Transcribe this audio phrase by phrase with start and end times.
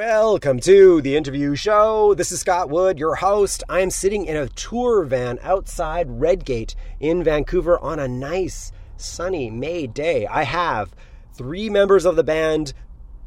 [0.00, 2.14] Welcome to the interview show.
[2.14, 3.62] This is Scott Wood, your host.
[3.68, 9.50] I am sitting in a tour van outside Redgate in Vancouver on a nice sunny
[9.50, 10.26] May day.
[10.26, 10.96] I have
[11.34, 12.72] three members of the band,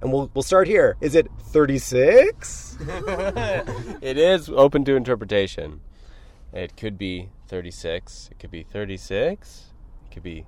[0.01, 0.97] and we'll, we'll start here.
[0.99, 2.79] Is it 36?
[2.81, 5.79] it is open to interpretation.
[6.51, 9.65] It could be 36, it could be 36,
[10.05, 10.47] it could be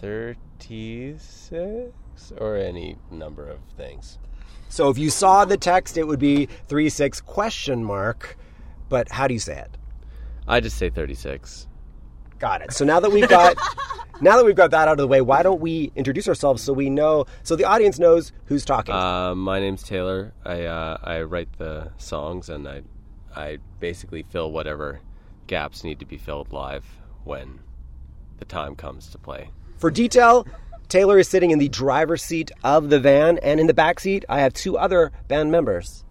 [0.00, 4.18] 36, or any number of things.
[4.72, 8.38] So if you saw the text, it would be 36 question mark.
[8.88, 9.76] But how do you say it?
[10.48, 11.68] I just say 36.
[12.38, 12.72] Got it.
[12.72, 13.54] So now that we've got
[14.22, 16.72] now that we've got that out of the way, why don't we introduce ourselves so
[16.72, 18.94] we know so the audience knows who's talking?
[18.94, 20.32] Uh, my name's Taylor.
[20.42, 22.80] I uh, I write the songs and I
[23.36, 25.00] I basically fill whatever
[25.48, 26.86] gaps need to be filled live
[27.24, 27.60] when
[28.38, 29.50] the time comes to play.
[29.76, 30.46] For detail,
[30.92, 34.26] Taylor is sitting in the driver's seat of the van, and in the back seat,
[34.28, 36.04] I have two other band members.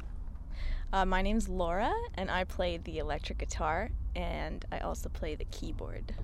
[0.92, 5.46] Uh, my name's Laura, and I play the electric guitar, and I also play the
[5.46, 6.16] keyboard.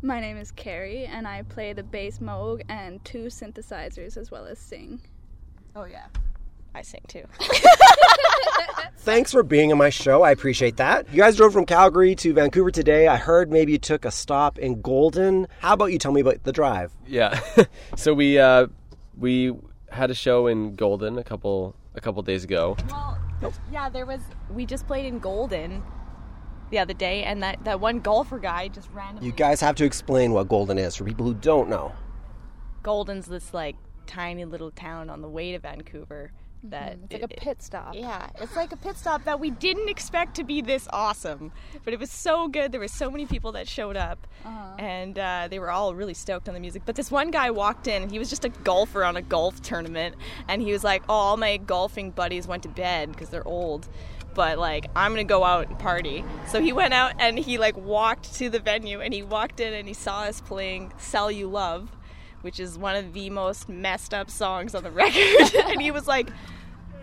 [0.00, 4.46] My name is Kerry, and I play the bass moog and two synthesizers as well
[4.46, 5.02] as sing.
[5.76, 6.06] Oh, yeah.
[6.74, 7.24] I sing too.
[8.98, 10.22] Thanks for being on my show.
[10.22, 11.12] I appreciate that.
[11.12, 13.06] You guys drove from Calgary to Vancouver today.
[13.06, 15.46] I heard maybe you took a stop in Golden.
[15.60, 16.90] How about you tell me about the drive?
[17.06, 17.38] Yeah.
[17.96, 18.68] so we uh,
[19.18, 19.52] we
[19.90, 22.76] had a show in Golden a couple a couple days ago.
[22.88, 23.18] Well,
[23.70, 24.20] yeah, there was.
[24.50, 25.82] We just played in Golden
[26.70, 29.26] the other day, and that that one golfer guy just randomly.
[29.26, 31.92] You guys have to explain what Golden is for people who don't know.
[32.82, 36.32] Golden's this like tiny little town on the way to Vancouver
[36.70, 37.94] that it's like a pit stop.
[37.94, 41.52] Yeah, it's like a pit stop that we didn't expect to be this awesome,
[41.84, 42.72] but it was so good.
[42.72, 44.76] There were so many people that showed up, uh-huh.
[44.78, 46.82] and uh, they were all really stoked on the music.
[46.84, 49.60] But this one guy walked in, and he was just a golfer on a golf
[49.62, 50.16] tournament,
[50.48, 53.88] and he was like, "Oh, all my golfing buddies went to bed because they're old."
[54.34, 56.24] but like I'm gonna go out and party.
[56.48, 59.72] So he went out and he like walked to the venue and he walked in
[59.72, 61.96] and he saw us playing "Sell You Love,"
[62.44, 65.54] which is one of the most messed up songs on the record.
[65.66, 66.28] and he was like,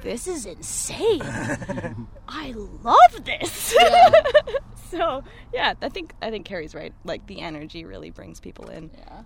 [0.01, 1.21] This is insane.
[2.27, 3.75] I love this.
[3.77, 4.11] Yeah.
[4.91, 6.93] so yeah, I think I think Kerry's right.
[7.03, 8.91] Like the energy really brings people in.
[8.95, 9.23] Yeah.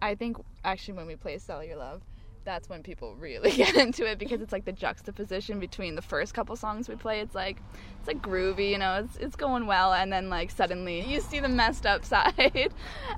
[0.00, 2.00] I think actually when we play Sell Your Love,
[2.44, 6.34] that's when people really get into it because it's like the juxtaposition between the first
[6.34, 7.20] couple songs we play.
[7.20, 7.60] It's like
[7.98, 11.40] it's like groovy, you know, it's it's going well, and then like suddenly you see
[11.40, 12.72] the messed up side,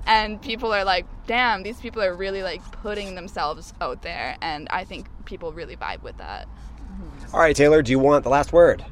[0.05, 4.67] and people are like, "Damn, these people are really like putting themselves out there," and
[4.71, 6.47] I think people really vibe with that.
[6.47, 7.35] Mm-hmm.
[7.35, 8.83] All right, Taylor, do you want the last word?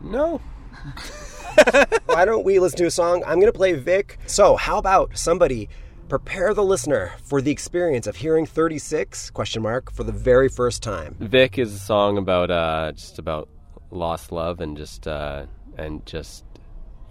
[0.00, 0.40] No.
[2.06, 3.22] Why don't we listen to a song?
[3.26, 4.18] I'm going to play Vic.
[4.26, 5.68] So, how about somebody
[6.08, 10.82] prepare the listener for the experience of hearing 36 question mark for the very first
[10.82, 11.16] time.
[11.20, 13.48] Vic is a song about uh, just about
[13.90, 15.46] lost love and just uh,
[15.76, 16.44] and just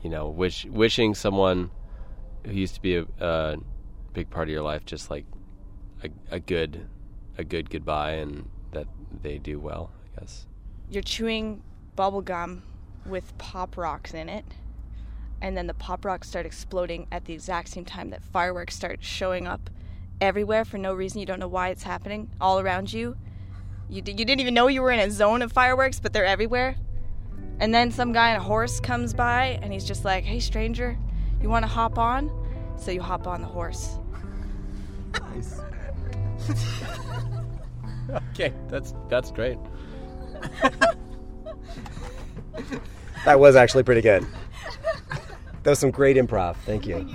[0.01, 1.69] you know wish wishing someone
[2.45, 3.57] who used to be a, a
[4.13, 5.25] big part of your life just like
[6.03, 6.87] a, a good
[7.37, 8.87] a good goodbye and that
[9.21, 10.45] they do well i guess.
[10.89, 11.61] You're chewing
[11.95, 12.63] bubble gum
[13.05, 14.45] with pop rocks in it
[15.41, 19.03] and then the pop rocks start exploding at the exact same time that fireworks start
[19.03, 19.69] showing up
[20.19, 21.19] everywhere for no reason.
[21.19, 23.15] You don't know why it's happening all around you.
[23.89, 26.25] You, d- you didn't even know you were in a zone of fireworks, but they're
[26.25, 26.75] everywhere.
[27.59, 30.97] And then some guy on a horse comes by and he's just like, hey, stranger,
[31.41, 32.31] you want to hop on?
[32.77, 33.97] So you hop on the horse.
[35.33, 35.59] Nice.
[38.31, 39.57] okay, that's that's great.
[43.25, 44.25] that was actually pretty good.
[45.67, 46.55] That was some great improv.
[46.65, 47.05] Thank you.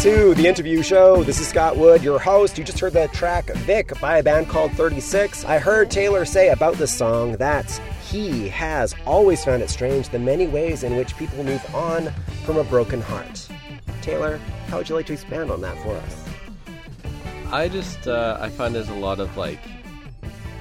[0.00, 1.22] To the interview show.
[1.22, 2.56] This is Scott Wood, your host.
[2.56, 5.44] You just heard the track Vic by a band called 36.
[5.44, 7.70] I heard Taylor say about this song that
[8.08, 12.10] he has always found it strange the many ways in which people move on
[12.46, 13.46] from a broken heart.
[14.00, 14.38] Taylor,
[14.68, 16.24] how would you like to expand on that for us?
[17.52, 19.60] I just uh, I find there's a lot of like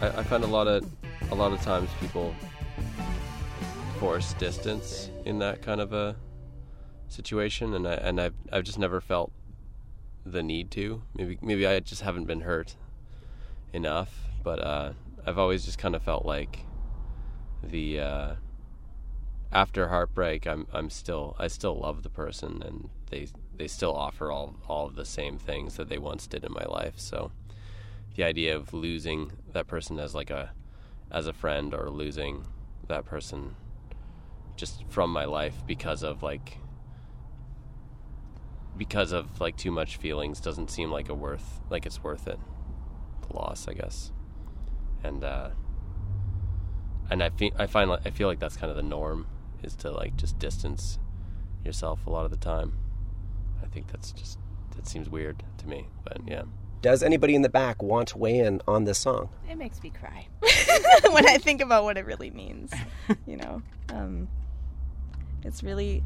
[0.01, 0.85] I, I find a lot of
[1.31, 2.35] a lot of times people
[4.01, 6.17] force distance in that kind of a
[7.09, 9.31] situation, and I and I've I've just never felt
[10.25, 11.01] the need to.
[11.15, 12.75] Maybe maybe I just haven't been hurt
[13.73, 14.13] enough,
[14.43, 14.93] but uh,
[15.25, 16.65] I've always just kind of felt like
[17.63, 18.35] the uh,
[19.51, 24.31] after heartbreak, I'm I'm still I still love the person, and they they still offer
[24.31, 26.95] all all of the same things that they once did in my life.
[26.97, 27.31] So
[28.15, 30.51] the idea of losing that person as like a
[31.11, 32.45] as a friend or losing
[32.87, 33.55] that person
[34.55, 36.57] just from my life because of like
[38.79, 42.39] because of like too much feelings doesn't seem like a worth like it's worth it
[43.27, 44.11] the loss i guess
[45.03, 45.49] and uh
[47.11, 49.27] and i feel i find like i feel like that's kind of the norm
[49.61, 50.97] is to like just distance
[51.63, 52.77] yourself a lot of the time
[53.61, 54.39] i think that's just
[54.75, 56.43] that seems weird to me but yeah
[56.81, 59.27] Does anybody in the back want to weigh in on this song?
[59.51, 60.27] It makes me cry
[61.11, 62.71] when I think about what it really means.
[63.27, 64.29] You know, um,
[65.43, 66.01] it's really,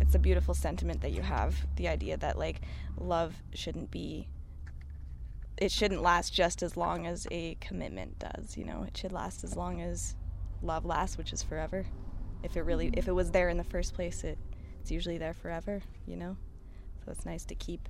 [0.00, 1.56] it's a beautiful sentiment that you have.
[1.76, 2.60] The idea that like
[2.98, 4.28] love shouldn't be,
[5.56, 8.56] it shouldn't last just as long as a commitment does.
[8.56, 10.14] You know, it should last as long as
[10.62, 11.86] love lasts, which is forever.
[12.42, 14.38] If it really, if it was there in the first place, it
[14.80, 15.82] it's usually there forever.
[16.06, 16.36] You know,
[17.04, 17.88] so it's nice to keep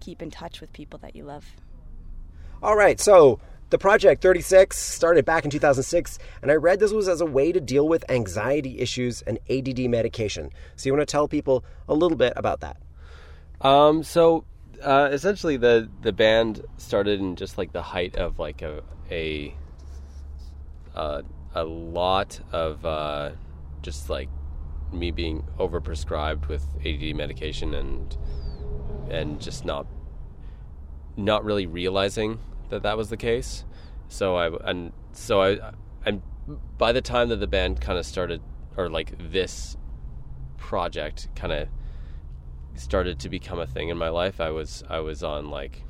[0.00, 1.44] keep in touch with people that you love.
[2.62, 3.40] All right, so
[3.70, 7.52] the Project 36 started back in 2006, and I read this was as a way
[7.52, 10.50] to deal with anxiety issues and ADD medication.
[10.76, 12.78] So you want to tell people a little bit about that?
[13.60, 14.44] Um, so
[14.82, 19.54] uh, essentially, the the band started in just like the height of like a a
[20.94, 21.22] uh,
[21.54, 23.30] a lot of uh,
[23.82, 24.28] just like
[24.92, 28.16] me being overprescribed with ADD medication and
[29.10, 29.86] and just not
[31.16, 32.38] not really realizing
[32.70, 33.64] that that was the case.
[34.08, 35.72] So I and so I
[36.04, 36.22] and
[36.78, 38.40] by the time that the band kind of started
[38.76, 39.76] or like this
[40.56, 41.68] project kind of
[42.74, 45.84] started to become a thing in my life, I was I was on like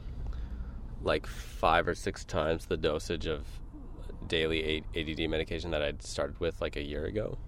[1.03, 3.47] like five or six times the dosage of
[4.27, 7.39] daily ADD medication that I'd started with like a year ago,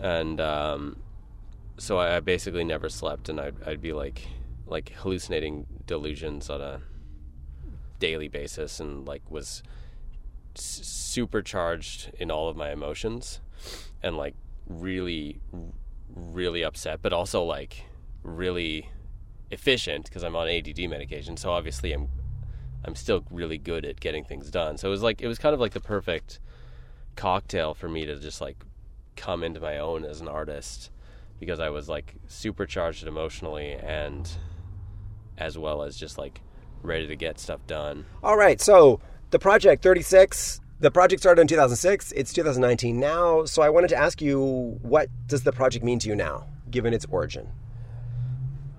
[0.00, 0.96] and um,
[1.78, 4.26] so I, basically never slept, and I'd, I'd be like
[4.66, 6.80] like hallucinating delusions on a
[7.98, 9.62] daily basis, and like was
[10.56, 13.40] s- supercharged in all of my emotions,
[14.02, 14.34] and like
[14.66, 15.40] really
[16.14, 17.84] really upset, but also like
[18.22, 18.90] really
[19.50, 21.36] efficient because I'm on ADD medication.
[21.36, 22.08] So obviously I'm
[22.84, 24.78] I'm still really good at getting things done.
[24.78, 26.40] So it was like it was kind of like the perfect
[27.16, 28.56] cocktail for me to just like
[29.16, 30.90] come into my own as an artist
[31.40, 34.30] because I was like supercharged emotionally and
[35.36, 36.40] as well as just like
[36.82, 38.06] ready to get stuff done.
[38.22, 42.12] All right, so the Project 36, the project started in 2006.
[42.12, 43.44] It's 2019 now.
[43.44, 46.94] So I wanted to ask you, what does the project mean to you now, given
[46.94, 47.48] its origin?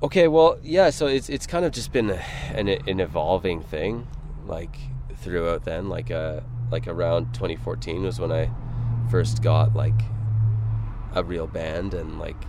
[0.01, 0.91] Okay, well, yeah.
[0.91, 4.07] So it's it's kind of just been an an evolving thing,
[4.45, 4.77] like
[5.17, 5.89] throughout then.
[5.89, 6.39] Like uh,
[6.71, 8.49] like around 2014 was when I
[9.11, 9.99] first got like
[11.15, 12.41] a real band and like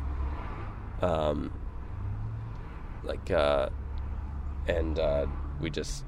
[1.02, 1.50] um
[3.02, 3.70] like uh
[4.76, 5.26] and uh
[5.60, 6.04] we just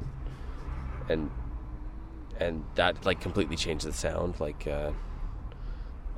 [1.09, 1.31] and
[2.39, 4.91] and that like completely changed the sound like uh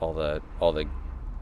[0.00, 0.86] all the all the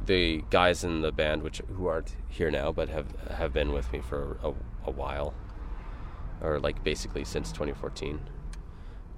[0.04, 3.92] the guys in the band which who aren't here now but have have been with
[3.92, 4.52] me for a,
[4.86, 5.34] a while
[6.40, 8.20] or like basically since 2014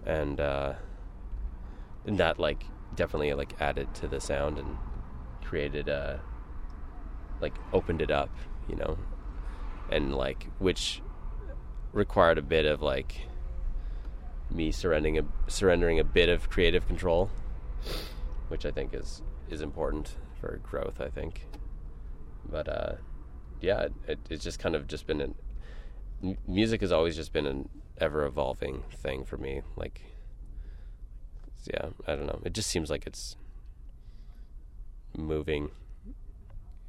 [0.06, 0.74] and uh
[2.06, 4.76] and that like definitely like added to the sound and
[5.42, 6.16] created uh
[7.40, 8.30] like opened it up
[8.68, 8.98] you know?
[9.90, 11.02] And like which
[11.94, 13.22] required a bit of like
[14.50, 17.30] me surrendering a surrendering a bit of creative control
[18.48, 21.46] which i think is is important for growth i think.
[22.46, 22.92] But uh
[23.60, 25.34] yeah it, it's just kind of just been an
[26.46, 30.02] music has always just been an ever evolving thing for me like
[31.72, 32.40] yeah i don't know.
[32.44, 33.36] It just seems like it's
[35.16, 35.70] moving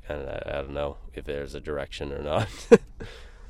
[0.09, 2.50] and I, I don't know if there's a direction or not.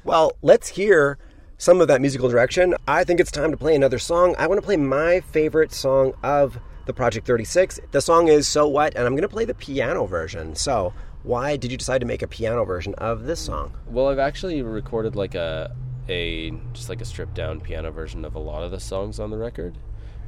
[0.06, 1.18] Well, let's hear
[1.66, 2.76] some of that musical direction.
[2.88, 4.36] I think it's time to play another song.
[4.38, 7.80] I want to play my favorite song of the Project 36.
[7.90, 10.56] The song is So What, and I'm going to play the piano version.
[10.56, 10.94] So,
[11.24, 13.74] Why did you decide to make a piano version of this song?
[13.88, 15.76] Well, I've actually recorded like a
[16.08, 19.32] a just like a stripped down piano version of a lot of the songs on
[19.32, 19.76] the record,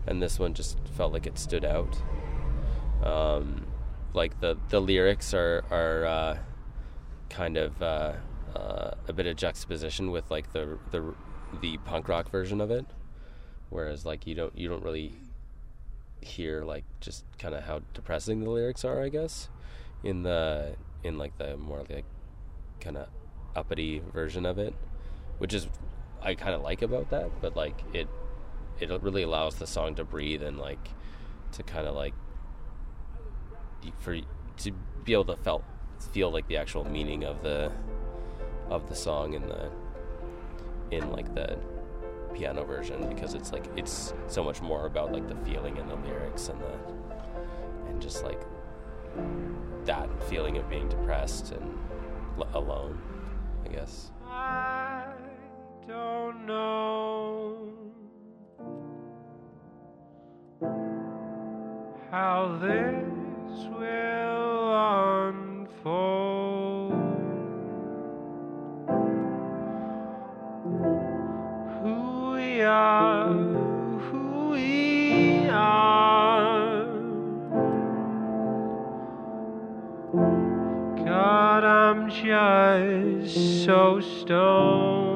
[0.08, 2.02] and this one just felt like it stood out.
[3.04, 3.68] Um,
[4.16, 6.38] like the the lyrics are are uh,
[7.30, 8.14] kind of uh,
[8.56, 11.14] uh, a bit of juxtaposition with like the the
[11.62, 12.86] the punk rock version of it,
[13.70, 15.14] whereas like you don't you don't really
[16.22, 19.50] hear like just kind of how depressing the lyrics are, I guess,
[20.04, 22.06] in the in like the more like
[22.80, 23.08] kind of
[23.56, 24.74] uppity version of it,
[25.38, 25.68] which is
[26.22, 28.08] I kind of like about that, but like it
[28.80, 30.90] it really allows the song to breathe and like
[31.54, 32.14] to kind of like
[34.00, 34.18] for
[34.58, 34.72] to
[35.04, 35.64] be able to felt
[36.12, 37.72] feel like the actual meaning of the
[38.70, 39.70] of the song in the
[40.92, 41.58] in like the
[42.34, 45.96] piano version because it's like it's so much more about like the feeling and the
[45.96, 46.78] lyrics and the
[47.90, 48.42] and just like
[49.86, 51.78] that feeling of being depressed and
[52.38, 53.00] l- alone
[53.66, 54.12] i guess.
[54.30, 55.06] I
[55.88, 57.72] don't know
[62.12, 64.27] how this will
[82.68, 85.07] just so stoned.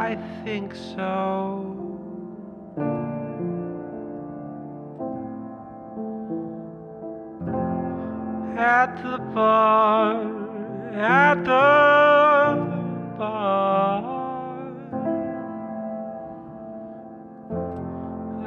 [0.00, 1.76] I think so.
[8.56, 10.22] At the bar,
[10.94, 12.56] at the
[13.18, 14.02] bar.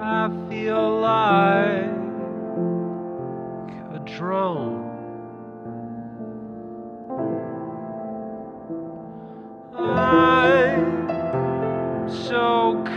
[0.02, 1.94] I feel like
[3.94, 4.73] a drone.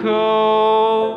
[0.03, 1.17] Cold,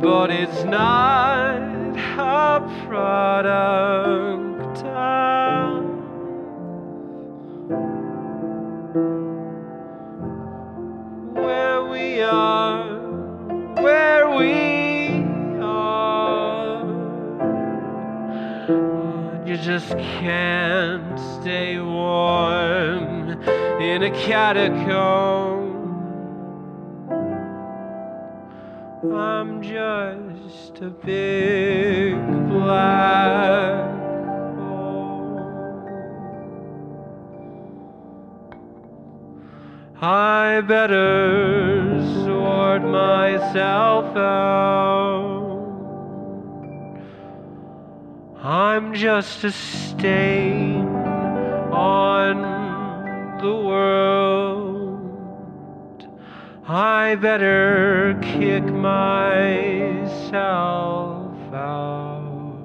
[0.00, 1.62] but it's not
[2.18, 3.91] a product
[19.52, 23.32] You just can't stay warm
[23.82, 25.68] in a catacomb.
[29.12, 32.14] I'm just a big
[32.48, 33.90] black
[34.56, 35.36] hole.
[40.00, 45.31] I better sort myself out.
[48.52, 50.86] I'm just a stain
[51.72, 52.42] on
[53.38, 55.00] the world.
[56.68, 60.04] I better kick myself
[61.54, 62.58] out.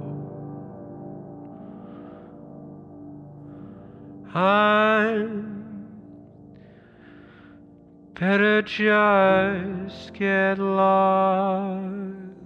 [4.36, 5.88] I'm
[8.14, 12.37] better just get lost.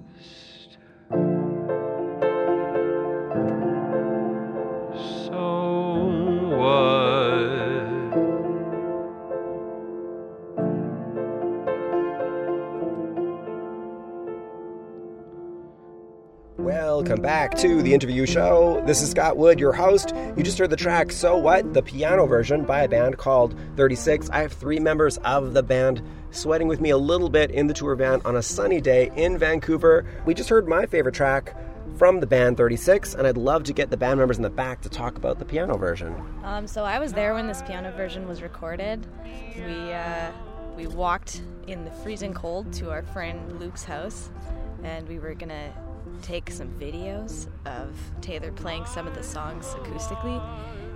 [17.01, 18.83] Welcome back to the interview show.
[18.85, 20.13] This is Scott Wood, your host.
[20.37, 24.29] You just heard the track So What, the piano version by a band called 36.
[24.29, 27.73] I have three members of the band sweating with me a little bit in the
[27.73, 30.05] tour van on a sunny day in Vancouver.
[30.27, 31.57] We just heard my favorite track
[31.97, 34.81] from the band 36, and I'd love to get the band members in the back
[34.81, 36.15] to talk about the piano version.
[36.43, 39.07] Um, so I was there when this piano version was recorded.
[39.55, 40.31] We uh,
[40.77, 44.29] we walked in the freezing cold to our friend Luke's house,
[44.83, 45.73] and we were gonna
[46.21, 50.41] take some videos of Taylor playing some of the songs acoustically.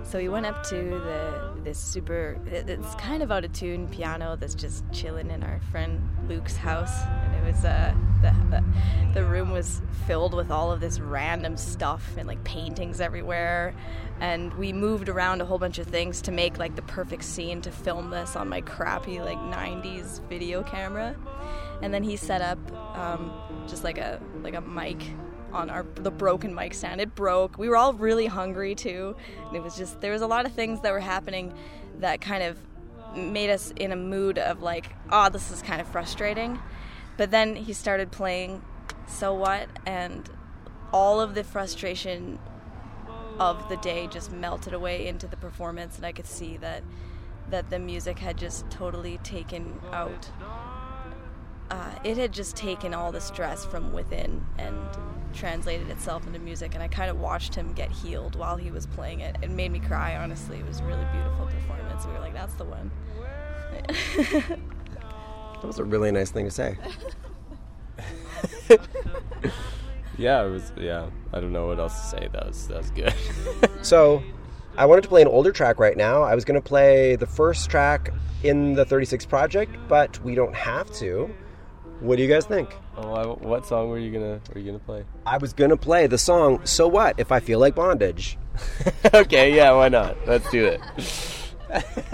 [0.06, 4.36] So we went up to the this super it's kind of out of tune piano
[4.38, 7.92] that's just chilling in our friend Luke's house, and it was uh
[8.22, 8.64] the, the
[9.14, 13.74] the room was filled with all of this random stuff and like paintings everywhere,
[14.20, 17.60] and we moved around a whole bunch of things to make like the perfect scene
[17.62, 21.16] to film this on my crappy like 90s video camera,
[21.82, 22.58] and then he set up
[22.96, 23.32] um,
[23.66, 25.02] just like a like a mic
[25.56, 27.00] on our the broken mic stand.
[27.00, 27.58] It broke.
[27.58, 29.16] We were all really hungry too,
[29.46, 31.52] and it was just there was a lot of things that were happening
[31.98, 32.58] that kind of
[33.16, 36.58] made us in a mood of like, oh, this is kind of frustrating.
[37.16, 38.62] But then he started playing
[39.08, 40.28] So What and
[40.92, 42.38] all of the frustration
[43.38, 46.82] of the day just melted away into the performance and I could see that
[47.50, 50.30] that the music had just totally taken out
[51.70, 54.76] uh, it had just taken all the stress from within and
[55.34, 58.86] translated itself into music and i kind of watched him get healed while he was
[58.86, 62.20] playing it it made me cry honestly it was a really beautiful performance we were
[62.20, 62.90] like that's the one
[65.60, 66.76] That was a really nice thing to say.
[70.18, 70.72] Yeah, it was.
[70.78, 72.28] Yeah, I don't know what else to say.
[72.32, 73.14] That was that was good.
[73.82, 74.22] So,
[74.76, 76.22] I wanted to play an older track right now.
[76.22, 80.54] I was going to play the first track in the 36 project, but we don't
[80.54, 81.30] have to.
[82.00, 82.74] What do you guys think?
[82.98, 85.04] oh, I, what song were you gonna were you gonna play?
[85.24, 88.38] I was going to play the song So What If I Feel Like Bondage.
[89.14, 90.16] okay, yeah, why not?
[90.26, 90.80] Let's do it.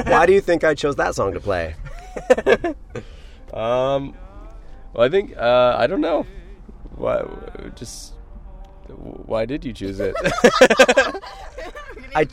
[0.06, 1.74] Why do you think I chose that song to play?
[3.52, 4.14] Um,
[4.94, 6.26] well, I think uh, I don't know.
[6.96, 7.22] Why?
[7.74, 8.14] Just
[8.88, 10.14] why did you choose it?
[12.14, 12.26] I,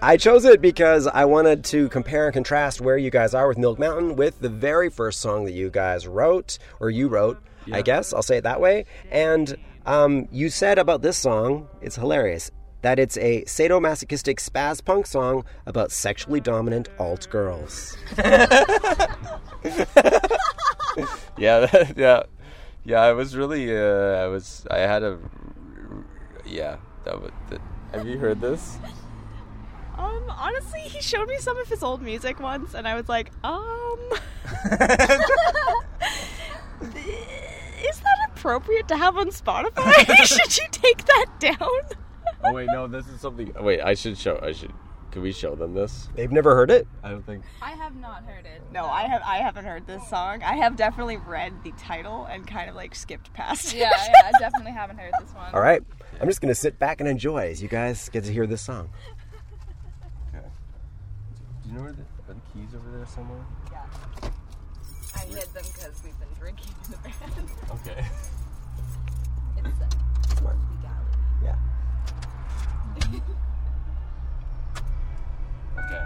[0.00, 3.58] I chose it because I wanted to compare and contrast where you guys are with
[3.58, 7.82] Milk Mountain with the very first song that you guys wrote, or you wrote, I
[7.82, 8.84] guess, I'll say it that way.
[9.10, 9.56] And
[9.86, 15.44] um, you said about this song, it's hilarious, that it's a sadomasochistic spaz punk song
[15.66, 17.96] about sexually dominant alt girls.
[18.16, 18.46] yeah,
[21.36, 22.22] that, yeah,
[22.84, 23.00] yeah.
[23.00, 23.76] I was really.
[23.76, 24.64] Uh, I was.
[24.70, 25.18] I had a.
[26.46, 27.32] Yeah, that was.
[27.50, 27.60] That,
[27.92, 28.78] have you heard this?
[29.98, 33.32] Um, honestly, he showed me some of his old music once, and I was like,
[33.44, 33.98] um,
[36.82, 39.92] is that appropriate to have on Spotify?
[40.24, 41.58] Should you take that down?
[42.44, 42.86] Oh wait, no.
[42.86, 43.52] This is something.
[43.60, 44.38] Wait, I should show.
[44.40, 44.72] I should.
[45.10, 46.08] Can we show them this?
[46.14, 46.86] They've never heard it?
[47.02, 47.42] I don't think.
[47.60, 48.62] I have not heard it.
[48.72, 49.22] No, I have.
[49.24, 50.42] I haven't heard this song.
[50.44, 53.78] I have definitely read the title and kind of like skipped past it.
[53.78, 55.52] Yeah, yeah, I definitely haven't heard this one.
[55.52, 55.82] All right.
[56.20, 58.60] I'm just going to sit back and enjoy as you guys get to hear this
[58.62, 58.90] song.
[61.68, 63.44] Do you know where the, keys are the keys over there somewhere?
[63.70, 63.84] Yeah.
[65.14, 67.50] I hid them because we've been drinking in the band.
[67.86, 68.06] Okay.
[69.58, 70.56] It's Smart.
[71.44, 71.56] Yeah.
[75.78, 76.04] Okay.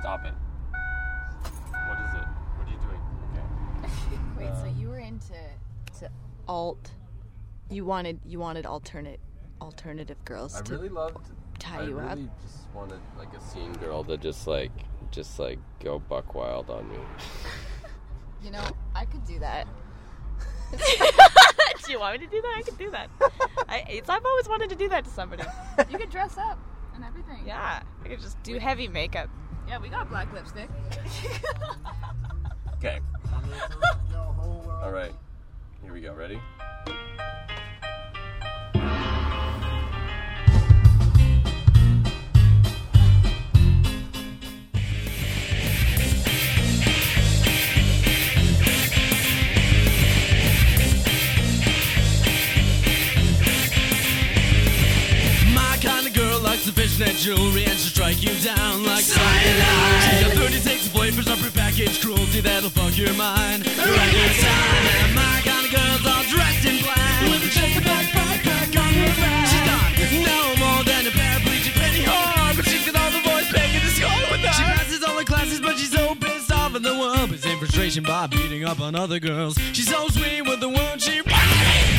[0.00, 0.32] Stop it.
[0.70, 2.26] What is it?
[2.56, 3.02] What are you doing?
[3.32, 4.18] Okay.
[4.38, 5.34] wait so um, you were into
[5.98, 6.08] to
[6.48, 6.92] alt
[7.68, 9.20] you wanted you wanted alternate
[9.60, 11.30] alternative girls I to really loved.
[11.64, 12.16] Tie I you up.
[12.16, 14.72] really just wanted like a scene girl to just like,
[15.10, 16.96] just like go buck wild on me.
[18.42, 19.66] You know, I could do that.
[20.76, 22.54] do you want me to do that?
[22.58, 23.08] I could do that.
[23.70, 25.44] I, it's, I've always wanted to do that to somebody.
[25.90, 26.58] You could dress up
[26.94, 27.42] and everything.
[27.46, 29.30] Yeah, I could just do heavy makeup.
[29.66, 30.68] Yeah, we got black lipstick.
[32.74, 33.00] Okay.
[34.82, 35.12] All right.
[35.82, 36.12] Here we go.
[36.12, 36.38] Ready?
[77.96, 79.54] In frustration by beating up on other girls.
[79.72, 81.22] She's so sweet with the wound she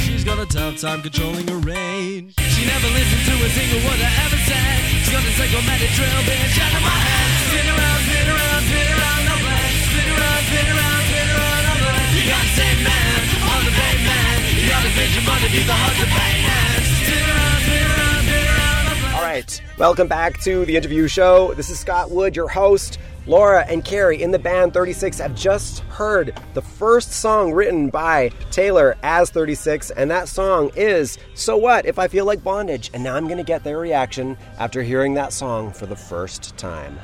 [0.04, 2.36] She's got a tough time controlling her range.
[2.36, 4.76] She never listens to a single word I ever said.
[4.92, 7.32] She's got a psychomatic drill bitch out of my head.
[7.48, 9.36] Spin around, spin around, spin around, no.
[9.40, 11.76] Spin around, spin around, spin around, no.
[12.12, 13.20] You got the same man
[13.56, 14.40] on the pavement.
[14.52, 16.84] You got a money, be the to pay hand.
[16.92, 19.16] Spin around, spin around, spin around, no.
[19.16, 19.52] All right.
[19.78, 21.54] Welcome back to the interview show.
[21.54, 23.00] This is Scott Wood, your host.
[23.28, 28.30] Laura and Kerry in the band 36 have just heard the first song written by
[28.52, 32.92] Taylor as 36, and that song is So What If I Feel Like Bondage?
[32.94, 36.56] And now I'm going to get their reaction after hearing that song for the first
[36.56, 37.00] time.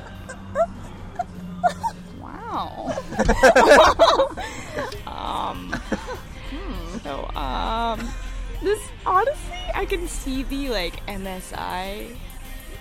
[2.20, 2.96] Wow.
[5.08, 5.72] um,
[6.50, 8.08] hmm, so, um,
[8.62, 12.16] this honestly, I can see the like MSI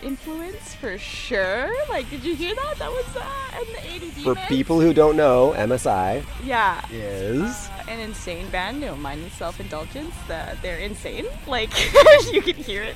[0.04, 1.72] influence for sure.
[1.90, 2.76] Like, did you hear that?
[2.80, 4.24] That was uh, in the ADD.
[4.24, 4.48] For mix.
[4.48, 7.70] people who don't know, MSI yeah, is.
[7.88, 8.82] an insane band.
[8.82, 10.14] You know, Mindless Self Indulgence.
[10.28, 11.26] The, they're insane.
[11.48, 11.72] Like
[12.32, 12.96] you can hear it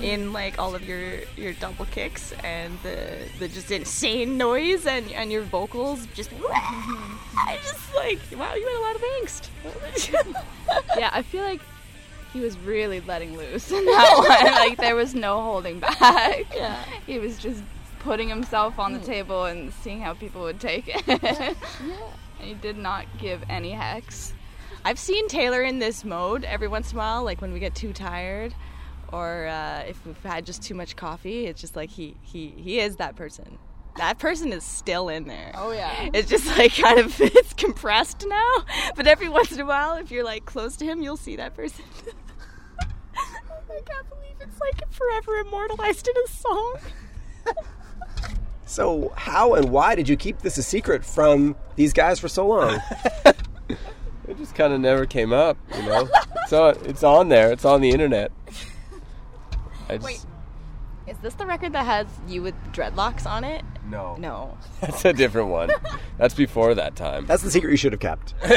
[0.00, 5.10] in like all of your your double kicks and the the just insane noise and
[5.12, 6.30] and your vocals just.
[6.50, 9.48] I just like wow, you had a lot of angst.
[10.98, 11.60] yeah, I feel like
[12.32, 14.52] he was really letting loose in that one.
[14.54, 16.46] Like there was no holding back.
[16.54, 16.82] Yeah.
[17.06, 17.62] He was just
[18.00, 21.02] putting himself on the table and seeing how people would take it.
[21.06, 21.56] And
[22.38, 24.32] he did not give any hex.
[24.84, 27.74] I've seen Taylor in this mode every once in a while, like when we get
[27.74, 28.54] too tired,
[29.12, 31.46] or uh, if we've had just too much coffee.
[31.46, 33.58] It's just like he he he is that person.
[34.00, 35.52] That person is still in there.
[35.54, 36.08] Oh yeah.
[36.14, 38.64] It's just like kind of it's compressed now,
[38.96, 41.54] but every once in a while, if you're like close to him, you'll see that
[41.54, 41.84] person.
[42.78, 46.78] I can't believe it's like forever immortalized in a song.
[48.64, 52.46] So, how and why did you keep this a secret from these guys for so
[52.46, 52.80] long?
[54.28, 56.08] It just kind of never came up, you know.
[56.46, 57.50] so it's on there.
[57.50, 58.30] It's on the internet.
[59.88, 60.24] I just, Wait.
[61.10, 63.64] Is this the record that has you with dreadlocks on it?
[63.84, 64.56] no, No.
[64.80, 65.68] that's a different one.
[66.18, 67.26] That's before that time.
[67.26, 68.34] That's the secret you should have kept.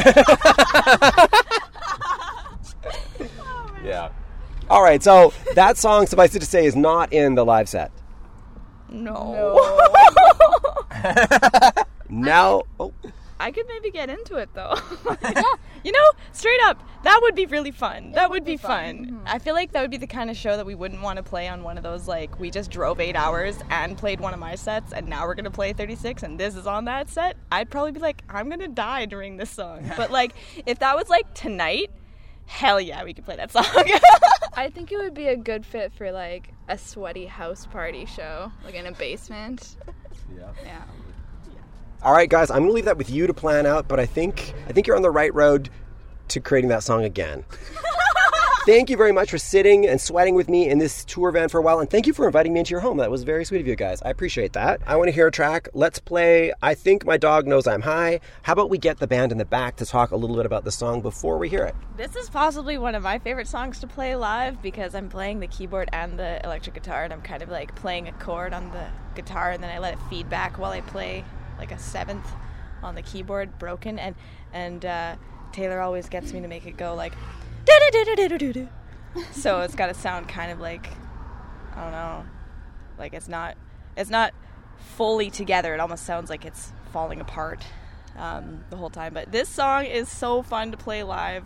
[3.84, 4.10] yeah.
[4.70, 7.92] All right, so that song, suffice it to say, is not in the live set.
[8.90, 9.60] No.
[12.10, 12.94] Now, oh,
[13.44, 14.74] I could maybe get into it though.
[15.22, 15.44] yeah.
[15.84, 18.14] You know, straight up, that would be really fun.
[18.14, 19.06] that would be fun.
[19.06, 19.18] Mm-hmm.
[19.26, 21.24] I feel like that would be the kind of show that we wouldn't want to
[21.24, 24.40] play on one of those like we just drove 8 hours and played one of
[24.40, 27.36] my sets and now we're going to play 36 and this is on that set.
[27.52, 29.92] I'd probably be like I'm going to die during this song.
[29.98, 30.34] But like
[30.66, 31.92] if that was like tonight,
[32.46, 33.66] hell yeah, we could play that song.
[34.56, 38.54] I think it would be a good fit for like a sweaty house party show,
[38.64, 39.76] like in a basement.
[40.34, 40.52] Yeah.
[40.64, 40.82] Yeah.
[42.04, 44.54] All right, guys, I'm gonna leave that with you to plan out, but I think
[44.68, 45.70] I think you're on the right road
[46.30, 47.46] to creating that song again.
[48.66, 51.60] thank you very much for sitting and sweating with me in this tour van for
[51.60, 52.98] a while, and thank you for inviting me into your home.
[52.98, 54.02] That was very sweet of you guys.
[54.02, 54.82] I appreciate that.
[54.86, 55.70] I want to hear a track.
[55.74, 58.20] Let's play I Think My Dog Knows I'm High.
[58.42, 60.66] How about we get the band in the back to talk a little bit about
[60.66, 61.76] the song before we hear it?
[61.96, 65.48] This is possibly one of my favorite songs to play live because I'm playing the
[65.48, 68.88] keyboard and the electric guitar, and I'm kind of like playing a chord on the
[69.16, 71.24] guitar, and then I let it feed back while I play
[71.58, 72.28] like a seventh
[72.82, 74.16] on the keyboard, broken, and
[74.52, 75.16] and uh,
[75.52, 77.14] Taylor always gets me to make it go like.
[79.32, 80.90] So it's got to sound kind of like,
[81.76, 82.26] I don't know,
[82.98, 83.56] like it's not,
[83.96, 84.34] it's not
[84.96, 85.74] fully together.
[85.74, 87.64] It almost sounds like it's falling apart
[88.18, 89.14] um, the whole time.
[89.14, 91.44] But this song is so fun to play live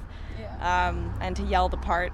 [0.61, 2.13] um, and to yell the part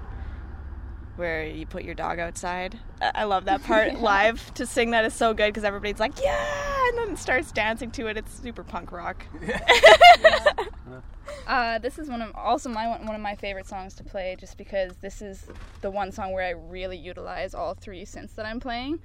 [1.16, 2.78] where you put your dog outside.
[3.00, 4.52] I I love that part live.
[4.54, 7.90] To sing that is so good because everybody's like, yeah, and then it starts dancing
[7.92, 8.16] to it.
[8.16, 9.26] It's super punk rock.
[11.46, 14.36] Uh, this is one of also my one one of my favorite songs to play,
[14.38, 15.46] just because this is
[15.82, 19.00] the one song where I really utilize all three synths that I'm playing.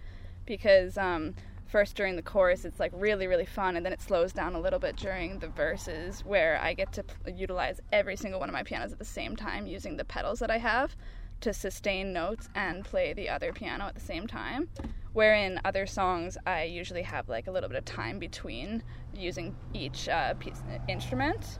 [0.45, 1.35] Because um,
[1.67, 4.59] first during the chorus, it's like really really fun, and then it slows down a
[4.59, 8.53] little bit during the verses, where I get to p- utilize every single one of
[8.53, 10.95] my pianos at the same time, using the pedals that I have
[11.41, 14.69] to sustain notes and play the other piano at the same time.
[15.13, 19.55] Where in other songs, I usually have like a little bit of time between using
[19.73, 21.59] each uh, piece, instrument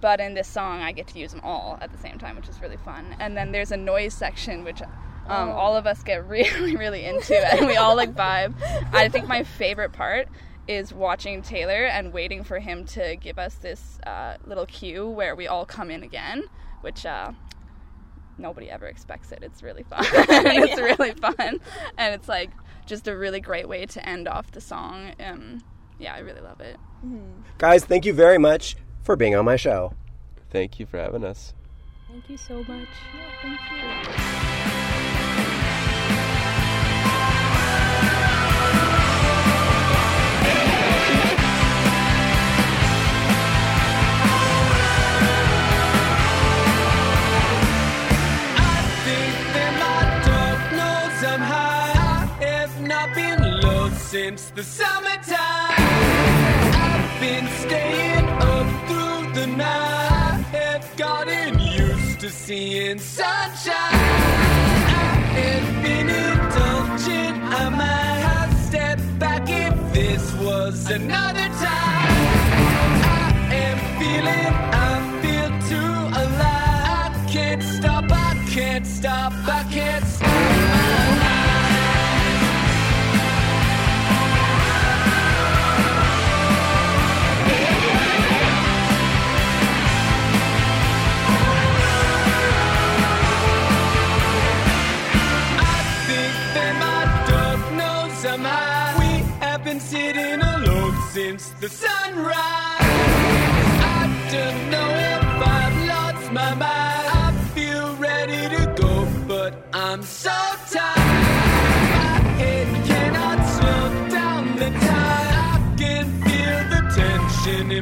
[0.00, 2.48] but in this song I get to use them all at the same time, which
[2.48, 3.16] is really fun.
[3.18, 4.82] And then there's a noise section which
[5.26, 8.54] um, all of us get really, really into, and we all like vibe.
[8.92, 10.28] I think my favorite part
[10.66, 15.34] is watching Taylor and waiting for him to give us this uh, little cue where
[15.34, 16.44] we all come in again,
[16.80, 17.06] which.
[17.06, 17.32] Uh,
[18.40, 19.40] Nobody ever expects it.
[19.42, 20.04] It's really fun.
[20.12, 21.60] it's really fun,
[21.98, 22.50] and it's like
[22.86, 25.12] just a really great way to end off the song.
[25.20, 25.62] Um,
[25.98, 26.76] yeah, I really love it.
[27.58, 29.94] Guys, thank you very much for being on my show.
[30.50, 31.54] Thank you for having us.
[32.10, 32.88] Thank you so much.
[33.42, 34.69] Thank you.
[54.30, 55.74] since the summertime.
[56.86, 60.44] I've been staying up through the night.
[60.52, 64.04] Have gotten used to seeing sunshine.
[64.86, 67.34] I have been indulging.
[67.62, 72.10] I might have stepped back if this was another time.
[73.18, 74.52] I am feeling,
[74.86, 77.14] I feel too alive.
[77.16, 79.29] I can't stop, I can't stop.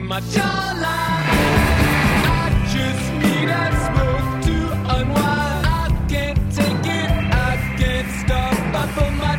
[0.08, 0.86] My jawline.
[2.24, 4.56] I just need a smoke to
[4.96, 5.66] unwind.
[5.66, 8.54] I can't take it, I can't stop.
[8.74, 9.36] I put my.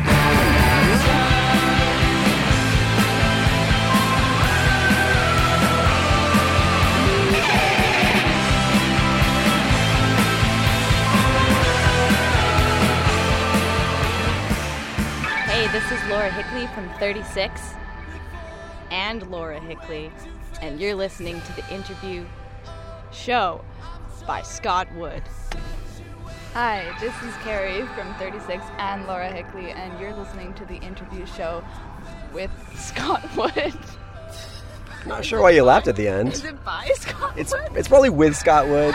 [15.50, 17.60] Hey, this is Laura Hickli from 36
[18.92, 20.12] and Laura Hickli,
[20.60, 22.24] and you're listening to the interview
[23.12, 23.64] show
[24.26, 25.22] by Scott Wood.
[26.54, 31.24] Hi, this is Kerry from 36 and Laura Hickli, and you're listening to the interview
[31.26, 31.64] show
[32.32, 33.74] with Scott Wood.
[35.06, 36.54] Not sure why you laughed at the Is end.
[36.54, 37.68] it by Scott It's Wood?
[37.74, 38.94] it's probably with Scott Wood.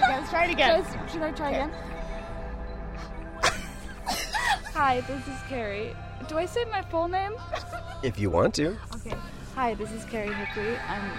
[0.00, 0.82] Let's try it again.
[0.82, 1.70] Guys, should I try again?
[4.74, 5.94] Hi, this is Kerry.
[6.26, 7.34] Do I say my full name?
[8.02, 8.76] If you want to.
[8.96, 9.14] Okay.
[9.54, 10.78] Hi, this is Kerry Hickli.
[10.88, 11.10] I'm.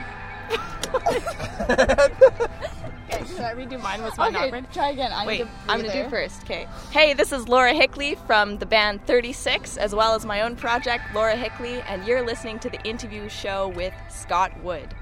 [3.08, 4.02] Okay, should I redo mine?
[4.02, 4.72] Was mine Okay, awkward?
[4.74, 5.12] try again.
[5.14, 6.42] I Wait, need to I'm gonna do first.
[6.44, 6.68] Okay.
[6.90, 11.04] Hey, this is Laura Hickli from the band 36, as well as my own project,
[11.14, 14.96] Laura Hickli, and you're listening to the interview show with Scott Wood.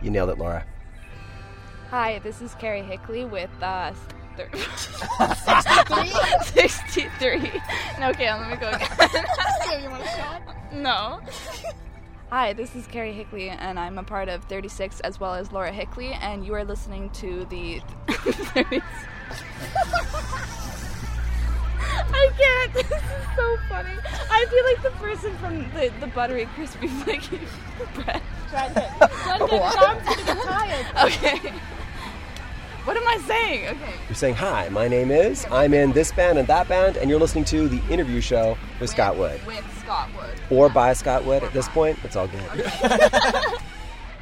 [0.00, 0.64] You nailed it, Laura.
[1.90, 3.92] Hi, this is Kerry Hickli with uh,
[4.36, 4.48] thir-
[6.54, 6.62] 63?
[6.64, 7.60] 63.
[7.98, 8.88] No, okay, let me go again.
[9.82, 10.42] you want a shot?
[10.72, 11.20] no.
[12.30, 15.72] Hi, this is Kerry Hickli, and I'm a part of 36 as well as Laura
[15.72, 18.82] Hickli, and you are listening to the 30s.
[22.12, 22.72] I can't.
[22.72, 23.96] This is so funny.
[24.30, 27.40] I feel like the person from the, the buttery crispy flaky
[27.96, 28.22] bread.
[28.48, 28.92] Try it again.
[28.98, 30.04] Try it again.
[30.04, 30.86] Gonna get tired.
[31.06, 31.52] Okay.
[32.84, 33.68] What am I saying?
[33.68, 33.92] Okay.
[34.08, 37.20] You're saying, Hi, my name is, I'm in this band and that band, and you're
[37.20, 39.38] listening to the interview show with Scott Wood.
[39.46, 40.40] With Scott Wood.
[40.50, 41.98] Or by Scott Wood at this point.
[42.04, 42.40] It's all good.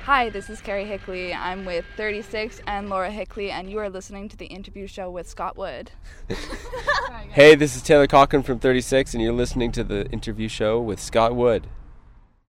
[0.05, 1.37] Hi, this is Kerry Hickli.
[1.37, 5.29] I'm with 36 and Laura Hickli, and you are listening to the interview show with
[5.29, 5.93] Scott Wood.
[7.31, 10.99] Hey, this is Taylor Cochrane from 36, and you're listening to the interview show with
[10.99, 11.69] Scott Wood.